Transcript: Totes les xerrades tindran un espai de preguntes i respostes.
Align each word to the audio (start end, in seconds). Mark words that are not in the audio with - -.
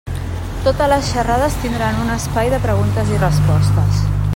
Totes 0.67 0.89
les 0.93 1.11
xerrades 1.17 1.59
tindran 1.65 2.01
un 2.07 2.09
espai 2.17 2.53
de 2.55 2.63
preguntes 2.67 3.17
i 3.19 3.23
respostes. 3.29 4.07